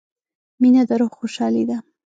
[0.61, 1.77] •مینه د روح خوشحالي ده.